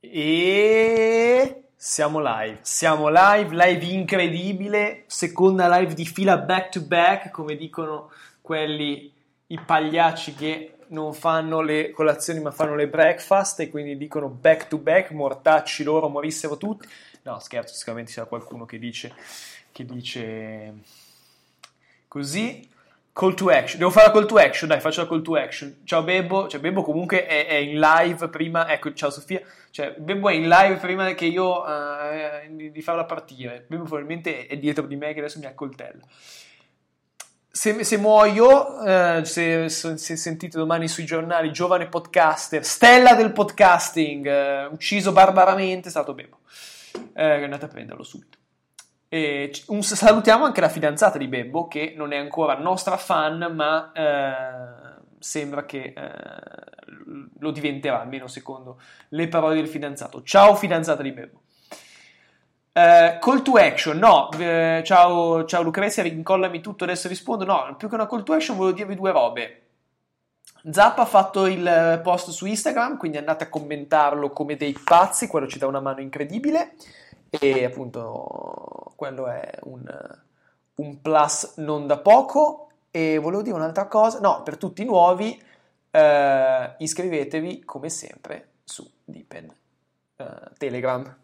[0.00, 7.56] E siamo live, siamo live, live incredibile, seconda live di fila back to back, come
[7.56, 9.12] dicono quelli,
[9.48, 14.68] i pagliacci che non fanno le colazioni ma fanno le breakfast e quindi dicono back
[14.68, 16.88] to back, mortacci loro, morissero tutti.
[17.22, 19.12] No, scherzo, sicuramente c'è qualcuno che dice,
[19.72, 20.74] che dice
[22.06, 22.74] così.
[23.16, 25.80] Call to action, devo fare la call to action, dai, faccio la call to action.
[25.84, 29.40] Ciao Bebbo, cioè Bebbo comunque è, è in live prima, ecco, ciao Sofia,
[29.70, 33.64] cioè Bebbo è in live prima che io uh, di, farla partire.
[33.66, 36.04] Bebbo probabilmente è dietro di me che adesso mi accoltella.
[37.50, 43.32] Se, se muoio, uh, se, se, se, sentite domani sui giornali, giovane podcaster, stella del
[43.32, 46.40] podcasting, uh, ucciso barbaramente, è stato Bebbo.
[47.14, 48.36] andate a prenderlo subito.
[49.16, 53.90] E un, salutiamo anche la fidanzata di Bebbo, che non è ancora nostra fan, ma
[53.92, 56.02] eh, sembra che eh,
[57.38, 60.22] lo diventerà, almeno secondo le parole del fidanzato.
[60.22, 61.40] Ciao fidanzata di Bebbo.
[62.74, 67.46] Uh, call to action, no, uh, ciao, ciao Lucrezia, rincollami tutto, adesso rispondo.
[67.46, 69.62] No, più che una call to action volevo dirvi due robe.
[70.70, 75.46] Zappa ha fatto il post su Instagram, quindi andate a commentarlo come dei pazzi, quello
[75.46, 76.74] ci dà una mano incredibile
[77.30, 79.86] e appunto quello è un,
[80.76, 85.40] un plus non da poco e volevo dire un'altra cosa, no, per tutti i nuovi
[85.90, 89.52] eh, iscrivetevi come sempre su Deepen
[90.16, 90.24] eh,
[90.58, 91.16] Telegram.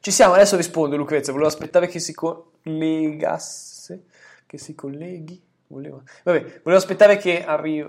[0.00, 4.06] Ci siamo, adesso rispondo Lucrezia, volevo aspettare che si collegasse,
[4.46, 7.88] che si colleghi, volevo, vabbè, volevo aspettare che arrivi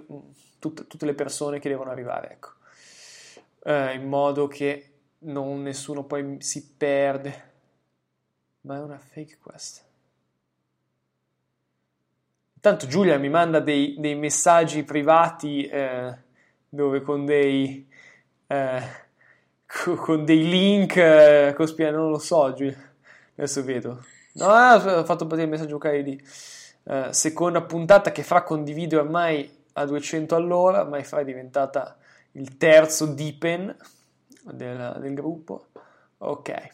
[0.59, 2.49] tutte, tutte le persone che devono arrivare, ecco,
[3.63, 7.51] eh, in modo che non nessuno poi si perde.
[8.63, 9.81] Ma è una fake questa.
[12.55, 16.17] Intanto Giulia mi manda dei, dei messaggi privati eh,
[16.69, 17.85] dove con dei,
[18.47, 18.81] eh,
[19.97, 22.93] con dei link eh, cospirano, non lo so Giulia,
[23.35, 24.05] adesso vedo.
[24.35, 26.25] No, ho fatto partire il messaggio lì.
[26.85, 31.97] Eh, seconda puntata che fra condivide ormai a 200 all'ora, ormai fra è diventata
[32.31, 33.75] il terzo Deepen
[34.41, 35.67] del, del gruppo.
[36.19, 36.69] Ok,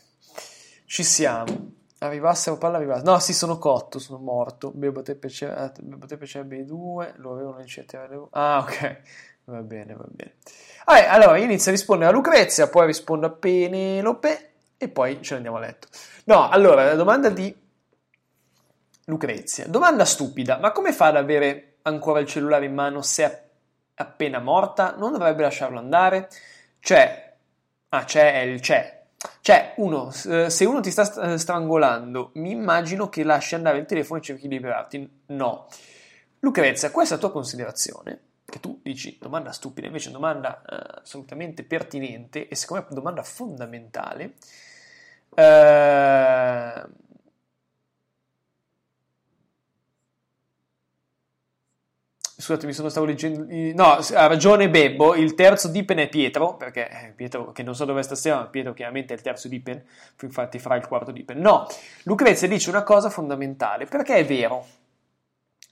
[0.85, 1.77] ci siamo.
[1.99, 3.11] Arrivassero palla arrivassero.
[3.11, 4.71] No, sì, sono cotto, sono morto.
[4.71, 5.71] Bebo te piaceva
[6.55, 8.07] i due, lo avevano eccetera.
[8.31, 9.01] Ah, ok.
[9.45, 10.35] Va bene, va bene.
[10.85, 15.37] Ah, allora, inizio a rispondere a Lucrezia, poi rispondo a Penelope e poi ce ne
[15.37, 15.87] andiamo a letto.
[16.25, 17.53] No, allora, la domanda di
[19.05, 19.67] Lucrezia.
[19.67, 23.43] Domanda stupida, ma come fa ad avere ancora il cellulare in mano se è
[23.95, 24.95] appena morta?
[24.95, 26.29] Non dovrebbe lasciarlo andare?
[26.79, 27.29] Cioè,
[27.91, 28.98] Ah, c'è il c'è.
[29.41, 33.85] Cioè, uno, eh, se uno ti sta eh, strangolando, mi immagino che lasci andare il
[33.85, 35.21] telefono e cerchi di liberarti.
[35.27, 35.67] No.
[36.39, 42.55] Lucrezia, questa tua considerazione, che tu dici domanda stupida, invece domanda uh, assolutamente pertinente e
[42.55, 44.35] secondo me domanda fondamentale,
[45.31, 46.89] uh,
[52.39, 53.45] Scusate, mi sono stavo leggendo.
[53.75, 55.13] No, ha ragione Bebbo.
[55.13, 58.45] Il terzo Dipen è Pietro, perché eh, Pietro, che non so dove è stasera, ma
[58.45, 59.83] Pietro chiaramente è il terzo Dipen,
[60.21, 61.37] infatti farà il quarto Dipen.
[61.37, 61.67] No,
[62.03, 64.65] Lucrezia dice una cosa fondamentale, perché è vero.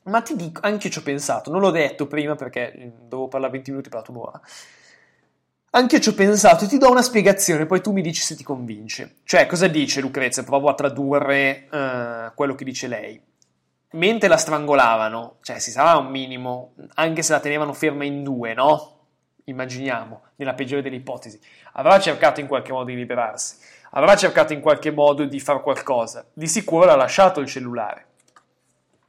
[0.03, 3.53] Ma ti dico, anche ci ho pensato, non l'ho detto prima perché eh, dovevo parlare
[3.53, 4.41] 20 minuti, ho parlato un'ora.
[5.69, 8.44] Anche ci ho pensato e ti do una spiegazione, poi tu mi dici se ti
[8.44, 9.19] convince.
[9.23, 10.44] Cioè, cosa dice Lucrezia?
[10.44, 13.22] Provo a tradurre uh, quello che dice lei
[13.91, 18.53] mentre la strangolavano, cioè si sarà un minimo, anche se la tenevano ferma in due,
[18.53, 18.95] no?
[19.45, 21.39] Immaginiamo, nella peggiore delle ipotesi,
[21.73, 23.57] avrà cercato in qualche modo di liberarsi,
[23.91, 28.05] avrà cercato in qualche modo di fare qualcosa, di sicuro l'ha lasciato il cellulare.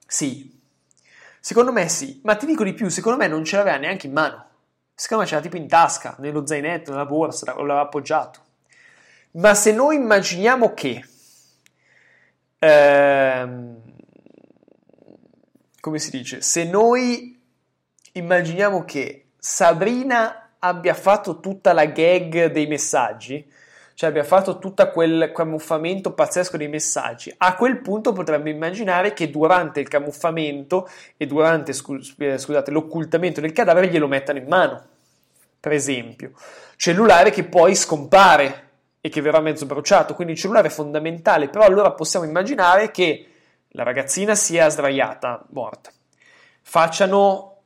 [0.06, 0.61] Sì,
[1.41, 4.12] secondo me sì, ma ti dico di più, secondo me non ce l'aveva neanche in
[4.12, 4.47] mano,
[4.94, 8.41] secondo me c'era tipo in tasca, nello zainetto, nella borsa, l'aveva appoggiato.
[9.33, 11.05] Ma se noi immaginiamo che...
[12.61, 13.78] Ehm,
[15.81, 17.39] come si dice, se noi
[18.12, 23.49] immaginiamo che Sabrina abbia fatto tutta la gag dei messaggi,
[23.94, 29.31] cioè abbia fatto tutto quel camuffamento pazzesco dei messaggi, a quel punto potremmo immaginare che
[29.31, 34.85] durante il camuffamento e durante eh, scusate, l'occultamento del cadavere glielo mettano in mano,
[35.58, 36.32] per esempio.
[36.76, 38.67] Cellulare che poi scompare
[39.00, 43.26] e che verrà mezzo bruciato, quindi il cellulare è fondamentale, però allora possiamo immaginare che
[43.70, 45.91] la ragazzina sia sdraiata, morta.
[46.62, 47.59] Facciano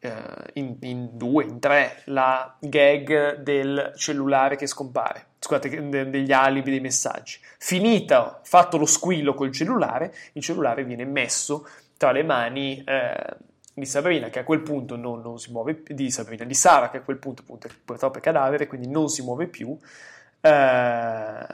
[0.00, 0.12] eh,
[0.54, 6.80] in, in, due, in tre, la gag del cellulare che scompare, scusate, degli alibi dei
[6.80, 7.38] messaggi.
[7.58, 11.66] Finita, fatto lo squillo col cellulare, il cellulare viene messo
[11.96, 13.36] tra le mani eh,
[13.74, 16.98] di Sabrina che a quel punto non, non, si muove di Sabrina, di Sara che
[16.98, 19.76] a quel punto appunto purtroppo è cadavere, quindi non si muove più.
[20.40, 21.46] Eh,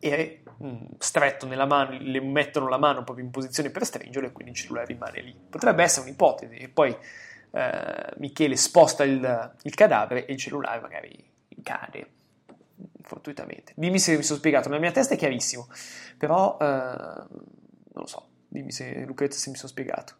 [0.00, 0.37] e
[0.98, 4.58] stretto nella mano, le mettono la mano proprio in posizione per stringerlo e quindi il
[4.58, 5.36] cellulare rimane lì.
[5.48, 6.96] Potrebbe essere un'ipotesi e poi
[7.50, 11.30] eh, Michele sposta il, il cadavere e il cellulare magari
[11.62, 12.10] cade
[13.02, 13.72] fortuitamente.
[13.74, 15.68] Dimmi se mi sono spiegato, nella mia testa è chiarissimo,
[16.16, 17.28] però eh, non
[17.92, 20.14] lo so, dimmi se Lucrezia se mi sono spiegato.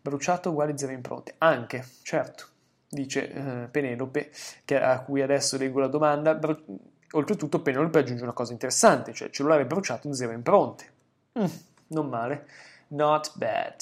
[0.00, 2.46] Bruciato uguale zero impronte, anche, certo,
[2.88, 4.30] dice eh, Penelope,
[4.64, 6.34] che, a cui adesso leggo la domanda.
[6.34, 10.92] Bru- oltretutto Penelope aggiunge una cosa interessante, cioè cellulare bruciato zero impronte.
[11.38, 11.46] Mm,
[11.88, 12.46] non male,
[12.88, 13.74] not bad.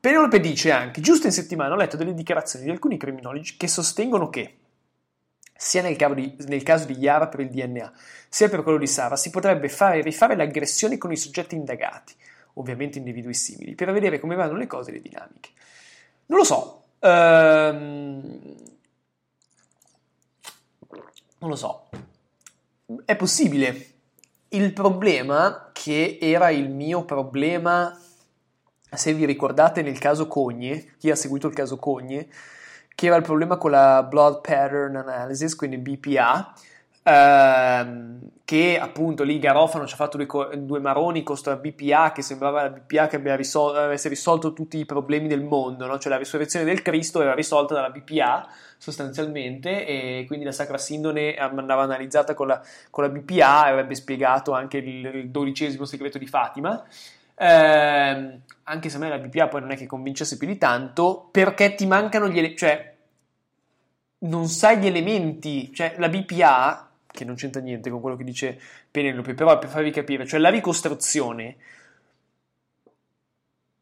[0.00, 4.28] Penelope dice anche, giusto in settimana ho letto delle dichiarazioni di alcuni criminologi che sostengono
[4.30, 4.56] che
[5.62, 7.92] sia nel caso, di, nel caso di Yara per il DNA,
[8.28, 12.14] sia per quello di Sara, si potrebbe fare e rifare l'aggressione con i soggetti indagati,
[12.54, 15.50] ovviamente individui simili, per vedere come vanno le cose e le dinamiche.
[16.26, 16.84] Non lo so.
[16.98, 18.54] Ehm...
[21.38, 21.88] Non lo so.
[23.04, 23.86] È possibile.
[24.48, 27.98] Il problema, che era il mio problema,
[28.90, 32.28] se vi ricordate nel caso Cogne, chi ha seguito il caso Cogne,
[32.94, 36.52] che era il problema con la Blood Pattern Analysis, quindi BPA,
[37.02, 40.26] ehm, che appunto lì Garofano ci ha fatto due,
[40.58, 44.84] due maroni con questa BPA che sembrava la BPA che risol- avesse risolto tutti i
[44.84, 45.98] problemi del mondo, no?
[45.98, 51.34] cioè la risurrezione del Cristo era risolta dalla BPA sostanzialmente e quindi la Sacra Sindone
[51.36, 52.60] andava analizzata con la,
[52.90, 56.84] con la BPA e avrebbe spiegato anche il, il dodicesimo segreto di Fatima.
[57.34, 61.28] Eh, anche se a me la BPA poi non è che convincesse più di tanto,
[61.30, 62.94] perché ti mancano gli elementi, cioè
[64.18, 68.60] non sai gli elementi, cioè la BPA, che non c'entra niente con quello che dice
[68.90, 71.56] Penelope, però per farvi capire, cioè la ricostruzione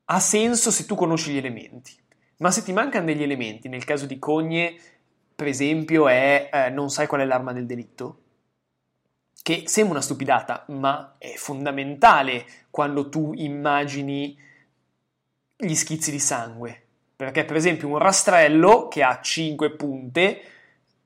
[0.04, 1.96] ha senso se tu conosci gli elementi,
[2.38, 4.76] ma se ti mancano degli elementi, nel caso di Cogne,
[5.34, 8.18] per esempio, è eh, non sai qual è l'arma del delitto,
[9.42, 14.36] che sembra una stupidata, ma è fondamentale quando tu immagini
[15.56, 16.82] gli schizzi di sangue.
[17.16, 20.40] Perché, per esempio, un rastrello che ha 5 punte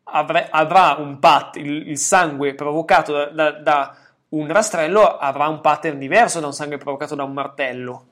[0.04, 3.96] avre- avrà un pattern, il, il sangue provocato da, da, da,
[4.30, 8.06] un rastrello avrà un pattern diverso da un sangue provocato da un martello,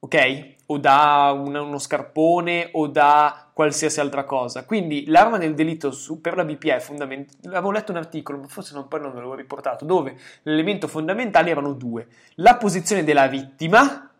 [0.00, 0.56] ok?
[0.66, 4.64] O da un, uno scarpone o da qualsiasi altra cosa.
[4.64, 7.56] Quindi l'arma del delitto su, per la BPA è fondamentale.
[7.56, 11.50] Avevo letto un articolo, ma forse non, poi non ve l'avevo riportato, dove l'elemento fondamentale
[11.50, 14.10] erano due: la posizione della vittima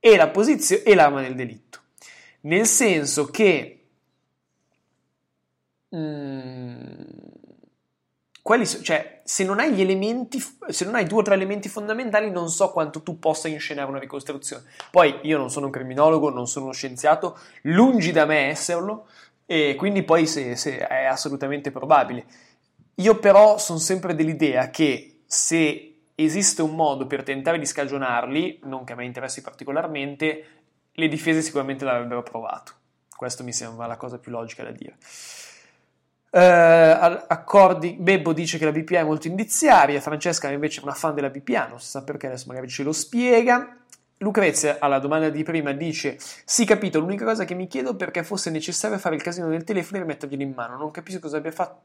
[0.00, 1.78] e, la posizio- e l'arma del delitto.
[2.42, 3.79] Nel senso che
[5.94, 6.90] mm,
[8.42, 12.30] quelli, cioè, se non hai gli elementi, se non hai due o tre elementi fondamentali,
[12.30, 14.64] non so quanto tu possa inscenare una ricostruzione.
[14.90, 19.06] Poi io non sono un criminologo, non sono uno scienziato, lungi da me esserlo,
[19.46, 22.24] e quindi poi se, se è assolutamente probabile.
[22.96, 28.84] Io però sono sempre dell'idea che se esiste un modo per tentare di scagionarli, non
[28.84, 30.44] che a me interessi particolarmente,
[30.92, 32.72] le difese sicuramente l'avrebbero provato.
[33.14, 34.96] Questo mi sembra la cosa più logica da dire.
[36.32, 41.12] Uh, accordi, Bebbo dice che la BPA è molto indiziaria, Francesca invece è una fan
[41.12, 43.76] della BPA, non si sa perché, adesso magari ce lo spiega.
[44.18, 47.00] Lucrezia alla domanda di prima dice: Sì, capito.
[47.00, 50.00] L'unica cosa che mi chiedo è perché fosse necessario fare il casino del telefono e
[50.02, 50.76] rimetterglielo in mano.
[50.76, 51.80] Non capisco cosa abbia fatto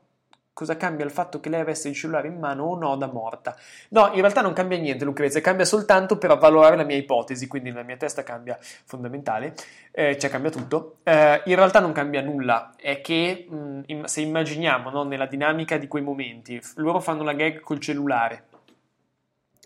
[0.56, 3.58] cosa cambia il fatto che lei avesse il cellulare in mano o no da morta?
[3.90, 7.72] No, in realtà non cambia niente, Lucrezia, cambia soltanto per avvalorare la mia ipotesi, quindi
[7.72, 9.54] nella mia testa cambia fondamentale,
[9.92, 11.00] eh, cioè cambia tutto.
[11.04, 15.90] Eh, in realtà non cambia nulla, è che mh, se immaginiamo no, nella dinamica di
[15.90, 18.46] quei momenti, loro fanno la gag col cellulare.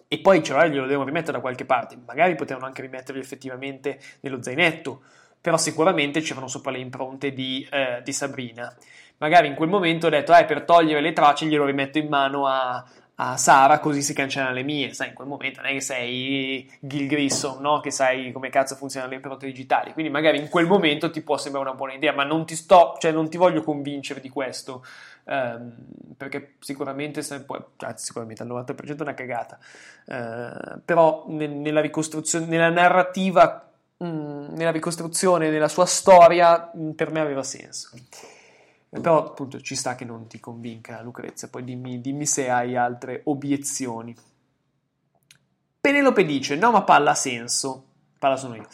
[0.08, 4.00] E poi il cellulare glielo devono rimettere da qualche parte, magari potevano anche rimetterlo effettivamente
[4.22, 5.04] nello zainetto,
[5.40, 8.76] però sicuramente c'erano sopra le impronte di, eh, di Sabrina
[9.20, 12.48] magari in quel momento ho detto, eh, per togliere le tracce glielo rimetto in mano
[12.48, 12.84] a,
[13.22, 14.94] a Sara così si cancellano le mie.
[14.94, 17.80] Sai, in quel momento non è che sei Gil Grissom, no?
[17.82, 19.94] Che sai come cazzo funzionano le impronte digitali.
[19.94, 22.96] Quindi magari in quel momento ti può sembrare una buona idea, ma non ti sto,
[23.00, 24.86] cioè non ti voglio convincere di questo.
[25.26, 25.74] Ehm,
[26.16, 29.60] perché sicuramente, se può, anzi, sicuramente al 90% è una cagata.
[30.08, 33.70] Ehm, però nel, nella ricostruzione, nella narrativa,
[34.02, 37.90] mm, nella ricostruzione, nella sua storia, mh, per me aveva senso.
[38.90, 43.22] Però appunto ci sta che non ti convinca Lucrezia, poi dimmi, dimmi se hai altre
[43.26, 44.16] obiezioni.
[45.80, 47.86] Penelope dice, no ma palla ha senso,
[48.18, 48.68] palla sono io.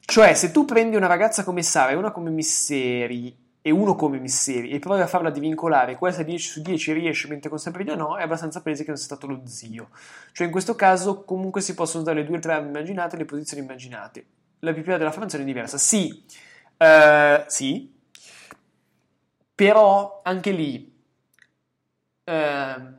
[0.00, 4.18] Cioè, se tu prendi una ragazza come Sara e una come Misseri e uno come
[4.20, 8.16] Misseri e provi a farla divincolare, questa 10 su 10 riesce mentre con Sabrina no,
[8.16, 9.88] è abbastanza palese che non sia stato lo zio.
[10.32, 14.26] Cioè in questo caso comunque si possono usare le due trame immaginate le posizioni immaginate.
[14.60, 15.76] La PPA della Francia è diversa.
[15.76, 16.24] Sì,
[16.78, 17.95] uh, sì,
[19.56, 20.94] però anche lì,
[22.24, 22.32] uh,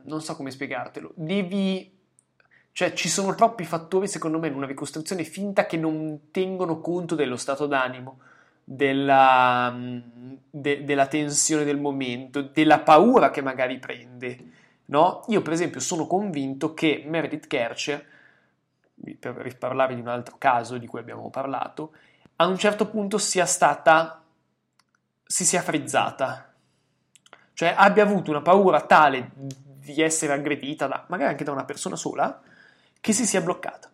[0.02, 1.96] non so come spiegartelo, devi...
[2.72, 7.16] Cioè, ci sono troppi fattori, secondo me, in una ricostruzione finta che non tengono conto
[7.16, 8.20] dello stato d'animo
[8.70, 9.74] della,
[10.50, 14.38] de, della tensione del momento, della paura che magari prende.
[14.86, 15.24] No?
[15.28, 18.06] Io, per esempio, sono convinto che Meredith Kercher,
[19.18, 21.94] per riparlarvi di un altro caso di cui abbiamo parlato,
[22.36, 24.22] a un certo punto sia stata,
[25.24, 26.47] si sia frizzata,
[27.58, 31.96] cioè abbia avuto una paura tale di essere aggredita, da, magari anche da una persona
[31.96, 32.40] sola,
[33.00, 33.90] che si sia bloccata.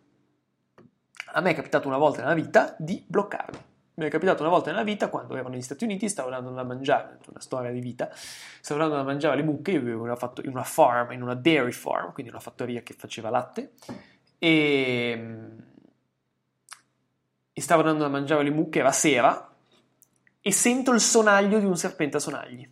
[1.33, 4.71] A me è capitato una volta nella vita di bloccarmi mi è capitato una volta
[4.71, 8.11] nella vita, quando ero negli Stati Uniti, stavo andando da mangiare, una storia di vita,
[8.13, 12.13] stavo andando da mangiare le mucche, io vivevo in una farm, in una dairy farm,
[12.13, 13.75] quindi una fattoria che faceva latte,
[14.37, 15.39] e,
[17.53, 19.49] e stavo andando da mangiare le mucche, era sera,
[20.41, 22.69] e sento il sonaglio di un serpente a sonagli.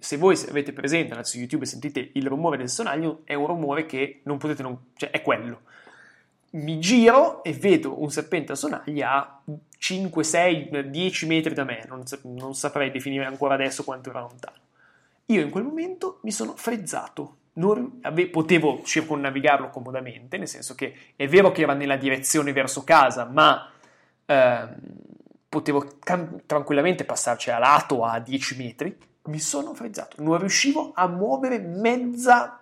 [0.00, 3.86] Se voi avete presente, su YouTube e sentite il rumore del sonaglio, è un rumore
[3.86, 4.78] che non potete non...
[4.96, 5.60] cioè è quello
[6.50, 9.42] mi giro e vedo un serpente a sonagli a
[9.76, 14.56] 5, 6, 10 metri da me, non, non saprei definire ancora adesso quanto era lontano.
[15.26, 20.94] Io in quel momento mi sono frizzato, non, ave, potevo circonnavigarlo comodamente, nel senso che
[21.16, 23.70] è vero che era nella direzione verso casa, ma
[24.24, 24.68] eh,
[25.48, 28.96] potevo cam- tranquillamente passarci a lato a 10 metri,
[29.28, 32.60] mi sono frizzato, non riuscivo a muovere mezza,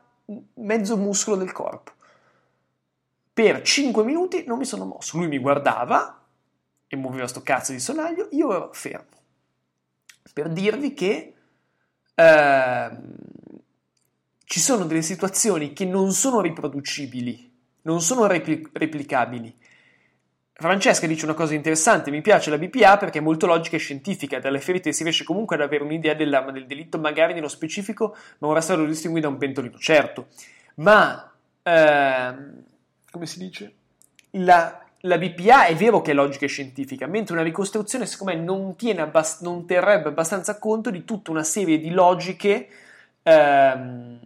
[0.55, 1.93] mezzo muscolo del corpo.
[3.33, 5.17] Per 5 minuti non mi sono mosso.
[5.19, 6.25] Lui mi guardava
[6.87, 9.15] e muoveva sto cazzo di sonaglio, io ero fermo.
[10.33, 11.35] Per dirvi che
[12.15, 12.91] eh,
[14.45, 19.55] ci sono delle situazioni che non sono riproducibili, non sono repli- replicabili.
[20.59, 24.41] Francesca dice una cosa interessante, mi piace la BPA perché è molto logica e scientifica,
[24.41, 28.49] dalle ferite si riesce comunque ad avere un'idea dell'arma del delitto, magari nello specifico, ma
[28.49, 30.29] ora sarà distinguito da un pentolino, certo,
[30.77, 31.31] ma
[31.63, 32.35] eh,
[33.11, 33.75] come si dice?
[34.31, 38.41] La, la, BPA è vero che è logica e scientifica, mentre una ricostruzione, secondo me,
[38.43, 42.69] non, abbast- non terrebbe abbastanza conto di tutta una serie di logiche
[43.23, 44.19] ehm,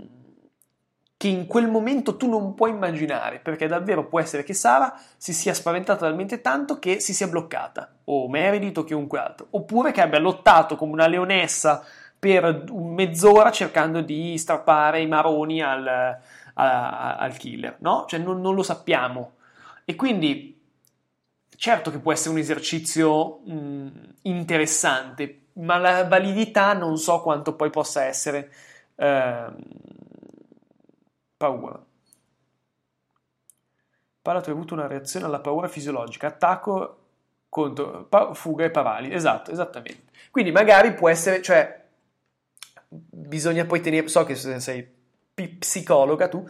[1.21, 5.35] che in quel momento tu non puoi immaginare, perché davvero può essere che Sara si
[5.35, 10.01] sia spaventata talmente tanto che si sia bloccata, o Meredith o chiunque altro, oppure che
[10.01, 11.85] abbia lottato come una leonessa
[12.19, 15.87] per mezz'ora cercando di strappare i maroni al,
[16.55, 18.07] a, al killer, no?
[18.09, 19.33] Cioè non, non, lo sappiamo.
[19.85, 20.59] E quindi,
[21.55, 23.89] certo che può essere un esercizio mh,
[24.23, 28.51] interessante, ma la validità non so quanto poi possa essere
[28.97, 29.47] eh,
[31.41, 31.81] paura.
[34.23, 36.97] Palla, tu hai avuto una reazione alla paura fisiologica, attacco
[37.49, 39.13] contro pa- fuga e parali.
[39.13, 40.13] Esatto, esattamente.
[40.31, 41.83] Quindi magari può essere, cioè,
[42.89, 44.87] bisogna poi tenere, so che sei
[45.59, 46.47] psicologa tu,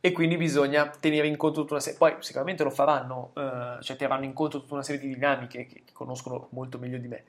[0.00, 3.96] e quindi bisogna tenere in conto tutta una serie, poi sicuramente lo faranno, eh, cioè
[3.96, 7.24] terranno in conto tutta una serie di dinamiche che, che conoscono molto meglio di me.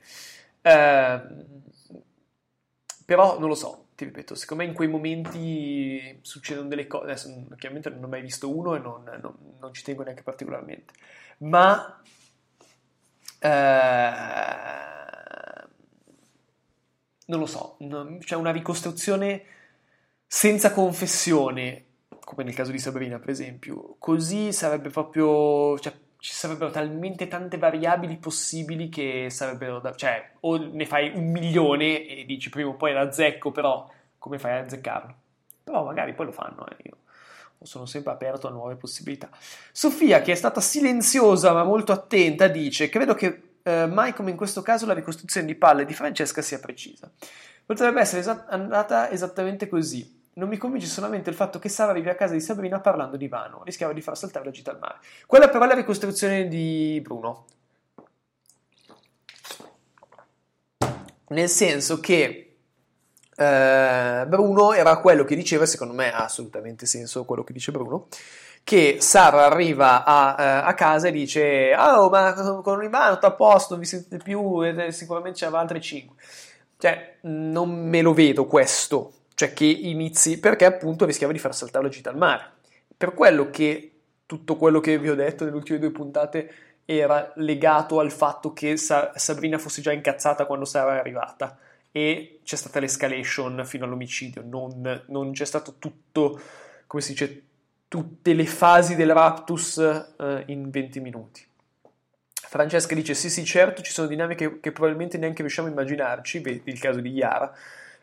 [0.62, 1.20] Eh,
[3.10, 7.44] però non lo so, ti ripeto, secondo me in quei momenti succedono delle cose, adesso
[7.56, 10.94] chiaramente non ho mai visto uno e non, non, non ci tengo neanche particolarmente,
[11.38, 12.00] ma
[13.40, 14.12] eh,
[17.26, 19.42] non lo so, non, cioè una ricostruzione
[20.24, 21.86] senza confessione,
[22.20, 25.76] come nel caso di Sabrina, per esempio, così sarebbe proprio.
[25.80, 29.94] Cioè, ci sarebbero talmente tante variabili possibili che sarebbero da.
[29.94, 34.38] cioè, o ne fai un milione e dici prima o poi la zecco, però come
[34.38, 35.14] fai a azzeccarlo?
[35.64, 36.96] Però magari poi lo fanno, eh, io
[37.62, 39.30] sono sempre aperto a nuove possibilità.
[39.72, 44.36] Sofia, che è stata silenziosa ma molto attenta, dice: Credo che eh, mai come in
[44.36, 47.10] questo caso la ricostruzione di palle di Francesca sia precisa.
[47.64, 50.19] Potrebbe essere esat- andata esattamente così.
[50.40, 53.28] Non mi convince solamente il fatto che Sara arrivi a casa di Sabrina parlando di
[53.28, 54.96] Vano, rischiava di far saltare la gita al mare.
[55.26, 57.44] Quella però è la ricostruzione di Bruno.
[61.28, 62.56] Nel senso che
[63.36, 68.08] eh, Bruno era quello che diceva, secondo me ha assolutamente senso quello che dice Bruno,
[68.64, 72.32] che Sara arriva a, eh, a casa e dice oh ma
[72.62, 76.16] con Ivano sta a posto, non vi sentite più, e sicuramente c'erano altre 5.
[76.78, 81.84] Cioè, non me lo vedo questo, cioè che inizi, perché appunto rischiava di far saltare
[81.84, 82.50] la gita al mare.
[82.94, 83.92] Per quello che
[84.26, 86.52] tutto quello che vi ho detto nelle ultime due puntate
[86.84, 91.56] era legato al fatto che Sa- Sabrina fosse già incazzata quando Sara è arrivata
[91.90, 96.38] e c'è stata l'escalation fino all'omicidio, non, non c'è stato tutto,
[96.86, 97.42] come si dice,
[97.88, 101.46] tutte le fasi del raptus eh, in 20 minuti.
[102.34, 106.70] Francesca dice: Sì, sì, certo, ci sono dinamiche che probabilmente neanche riusciamo a immaginarci, vedi
[106.70, 107.50] il caso di Yara,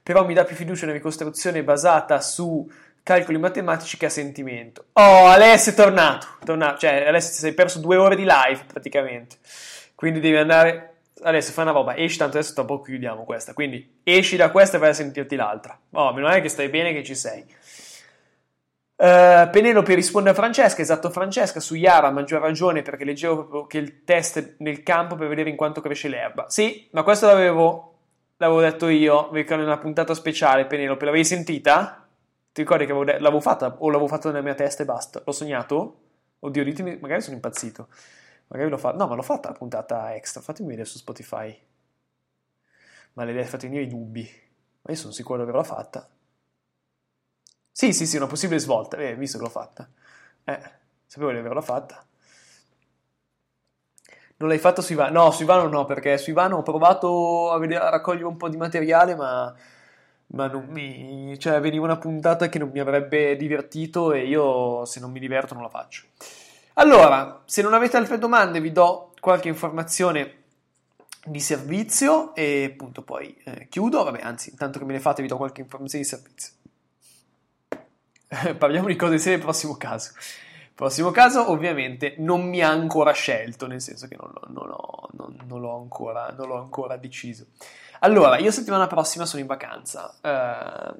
[0.07, 2.65] però mi dà più fiducia una ricostruzione basata su
[3.03, 4.85] calcoli matematici che a sentimento.
[4.93, 6.77] Oh, Alessio è tornato, tornato.
[6.77, 9.35] cioè Alessio sei perso due ore di live praticamente,
[9.95, 10.93] quindi devi andare.
[11.23, 14.77] Adesso fai una roba, esci tanto adesso tra poco chiudiamo questa, quindi esci da questa
[14.77, 15.77] e vai a sentirti l'altra.
[15.91, 17.45] Oh, meno male che stai bene che ci sei.
[18.95, 23.67] Uh, Penelope risponde a Francesca, esatto Francesca, su Yara a maggior ragione perché leggevo proprio
[23.67, 26.45] che il test nel campo per vedere in quanto cresce l'erba.
[26.47, 27.96] Sì, ma questo l'avevo,
[28.37, 32.07] l'avevo detto io, perché nella puntata speciale Penelope, l'avevi sentita?
[32.51, 35.21] Ti ricordi che l'avevo, l'avevo fatta o l'avevo fatto nella mia testa e basta?
[35.23, 36.01] L'ho sognato?
[36.39, 37.87] Oddio, ditemi, magari sono impazzito.
[38.47, 41.55] Magari l'ho fatta, no ma l'ho fatta la puntata extra, fatemi vedere su Spotify.
[43.13, 44.21] Ma le fate venire i dubbi.
[44.81, 46.07] Ma io sono sicuro di averla fatta.
[47.71, 48.97] Sì, sì, sì, una possibile svolta.
[48.97, 49.89] Eh, visto che l'ho fatta.
[50.43, 50.71] Eh,
[51.05, 52.06] sapevo di averla fatta.
[54.37, 55.23] Non l'hai fatta su Ivano?
[55.23, 58.49] No, su Ivano no, perché su Ivano ho provato a, vedere, a raccogliere un po'
[58.49, 59.53] di materiale, ma,
[60.27, 61.37] ma non mi...
[61.39, 65.55] Cioè, veniva una puntata che non mi avrebbe divertito e io, se non mi diverto,
[65.55, 66.03] non la faccio.
[66.75, 70.43] Allora, se non avete altre domande, vi do qualche informazione
[71.25, 74.03] di servizio e appunto poi eh, chiudo.
[74.03, 76.53] Vabbè, anzi, intanto che me ne fate, vi do qualche informazione di servizio.
[78.57, 80.11] Parliamo di cose serie, prossimo caso.
[80.77, 85.35] Prossimo caso, ovviamente, non mi ha ancora scelto, nel senso che non, non, ho, non,
[85.47, 87.47] non l'ho, ancora, l'ho ancora deciso.
[88.01, 90.93] Allora, io settimana prossima sono in vacanza, eh,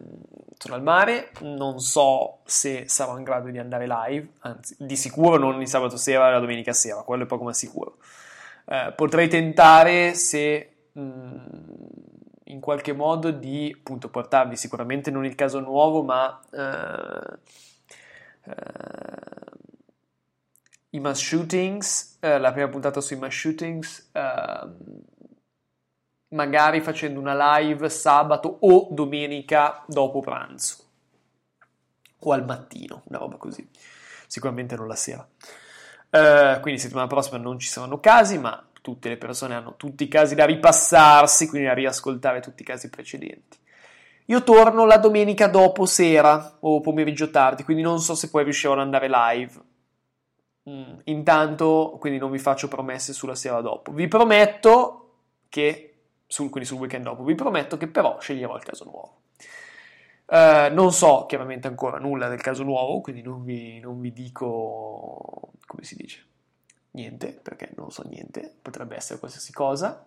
[0.57, 5.37] sono al mare, non so se sarò in grado di andare live, anzi, di sicuro
[5.37, 7.97] non il sabato sera e la domenica sera, quello è poco ma sicuro.
[8.65, 11.37] Eh, potrei tentare se mh, mm,
[12.45, 17.37] in qualche modo di appunto portarvi sicuramente non il caso nuovo, ma eh,
[18.45, 19.37] eh,
[20.97, 24.77] i mass shootings, eh, la prima puntata sui mass shootings, ehm,
[26.29, 30.83] magari facendo una live sabato o domenica dopo pranzo
[32.19, 33.67] o al mattino, una roba così,
[34.27, 35.27] sicuramente non la sera.
[36.09, 40.07] Uh, quindi settimana prossima non ci saranno casi, ma tutte le persone hanno tutti i
[40.07, 43.57] casi da ripassarsi, quindi da riascoltare tutti i casi precedenti.
[44.25, 48.73] Io torno la domenica dopo sera o pomeriggio tardi, quindi non so se poi riuscirò
[48.73, 49.53] ad andare live.
[50.69, 53.91] Mm, intanto, quindi non vi faccio promesse sulla sera dopo.
[53.91, 55.11] Vi prometto
[55.49, 55.95] che,
[56.27, 59.21] sul, quindi sul weekend dopo, vi prometto che però sceglierò il caso nuovo.
[60.25, 65.51] Uh, non so chiaramente ancora nulla del caso nuovo, quindi non vi, non vi dico
[65.65, 66.25] come si dice
[66.91, 70.05] niente, perché non so niente, potrebbe essere qualsiasi cosa.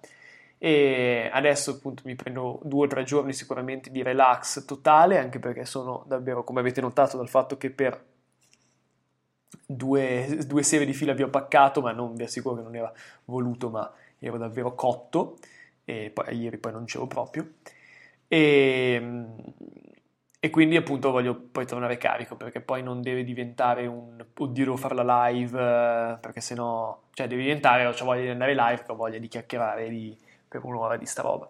[0.58, 5.64] E adesso appunto mi prendo due o tre giorni sicuramente di relax totale, anche perché
[5.64, 8.08] sono davvero, come avete notato, dal fatto che per
[9.66, 12.92] due, due serie di fila vi ho paccato, ma non vi assicuro che non era
[13.24, 15.38] voluto, ma ero davvero cotto,
[15.84, 17.48] e poi ieri poi non c'ero proprio.
[18.28, 19.34] E
[20.42, 24.76] e quindi appunto voglio poi tornare carico perché poi non deve diventare un oddio devo
[24.78, 29.18] fare la live perché sennò cioè deve diventare ho voglia di andare live ho voglia
[29.18, 30.16] di chiacchierare di,
[30.48, 31.46] per un'ora di sta roba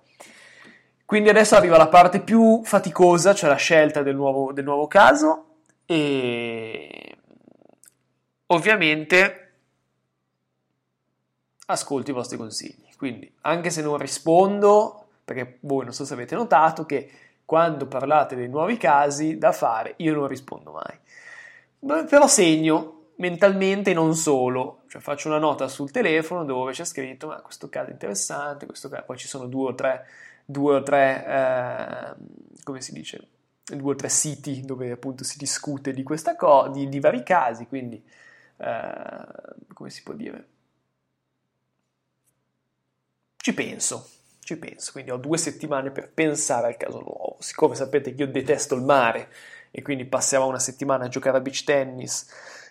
[1.05, 5.45] quindi adesso arriva la parte più faticosa cioè la scelta del nuovo, del nuovo caso
[5.87, 7.17] e
[8.51, 9.53] ovviamente
[11.67, 12.89] ascolto i vostri consigli.
[12.97, 17.11] Quindi anche se non rispondo perché voi non so se avete notato che
[17.45, 22.07] quando parlate dei nuovi casi da fare, io non rispondo mai.
[22.07, 27.41] Però segno mentalmente non solo, cioè faccio una nota sul telefono dove c'è scritto ma
[27.41, 30.07] questo caso è interessante, questo caso, poi ci sono due o tre,
[30.45, 32.15] due o tre eh,
[32.65, 33.27] come si dice,
[33.65, 37.67] due o tre siti dove appunto si discute di questa cosa, di, di, vari casi,
[37.67, 38.03] quindi
[38.61, 40.47] eh, come si può dire?
[43.37, 44.09] Ci penso,
[44.41, 47.37] ci penso, quindi ho due settimane per pensare al caso nuovo.
[47.41, 49.33] Siccome sapete che io detesto il mare
[49.71, 52.29] e quindi passerò una settimana a giocare a beach tennis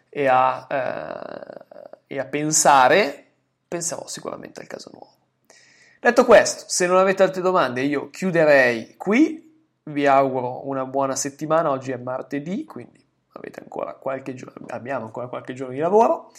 [0.09, 3.25] e a, eh, e a pensare,
[3.67, 5.13] penserò sicuramente al caso nuovo.
[5.99, 9.47] Detto questo, se non avete altre domande, io chiuderei qui.
[9.83, 11.71] Vi auguro una buona settimana.
[11.71, 13.03] Oggi è martedì, quindi
[13.39, 16.31] avete ancora qualche giorno, abbiamo ancora qualche giorno di lavoro.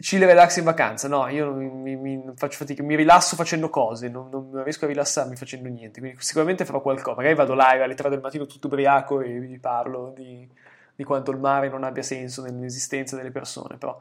[0.00, 4.62] Chill relax in vacanza, no, io mi, mi, fatica, mi rilasso facendo cose, non, non,
[4.62, 8.20] riesco a rilassarmi facendo niente, quindi sicuramente farò qualcosa, magari vado live alle 3 del
[8.20, 10.48] mattino tutto ubriaco e vi parlo di,
[10.94, 13.98] di quanto il mare non abbia senso nell'esistenza delle persone, però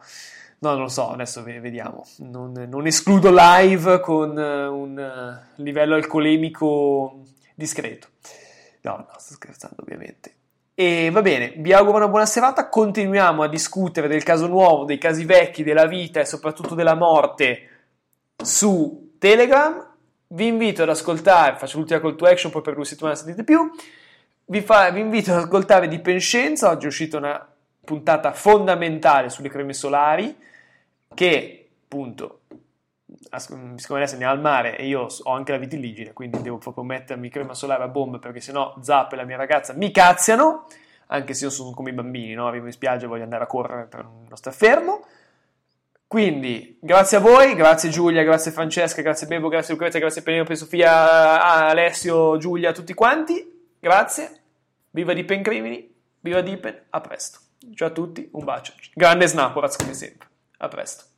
[0.60, 2.04] No, non lo so, adesso vediamo.
[2.18, 7.22] Non, non escludo live con un livello alcolemico
[7.54, 8.08] discreto.
[8.82, 10.37] No, no, sto scherzando ovviamente.
[10.80, 12.70] E va bene, vi auguro una buona serata.
[12.70, 17.70] Continuiamo a discutere del caso nuovo, dei casi vecchi, della vita e soprattutto della morte
[18.36, 19.96] su Telegram.
[20.28, 23.72] Vi invito ad ascoltare, faccio l'ultima call to action, poi per due settimane sentite più.
[24.46, 26.70] Vi, fa, vi invito ad ascoltare di Penscienza.
[26.70, 27.44] Oggi è uscita una
[27.84, 30.38] puntata fondamentale sulle creme solari
[31.12, 32.42] che appunto
[33.38, 37.30] siccome adesso andiamo al mare e io ho anche la vitiligine, quindi devo proprio mettermi
[37.30, 40.68] crema solare a bomba perché sennò Zap e la mia ragazza mi cazziano,
[41.08, 42.48] anche se io sono come i bambini, no?
[42.48, 45.06] arrivo in spiaggia e voglio andare a correre per non stare fermo.
[46.06, 51.44] Quindi, grazie a voi, grazie Giulia, grazie Francesca, grazie Bebo, grazie Lucrezia, grazie Penelope, Sofia,
[51.68, 53.76] Alessio, Giulia, tutti quanti.
[53.78, 54.42] Grazie,
[54.92, 57.40] viva Dipen Crimini, viva Dipen, a presto.
[57.74, 58.74] Ciao a tutti, un bacio.
[58.94, 60.28] Grande Snaporaz come sempre.
[60.60, 61.17] A presto.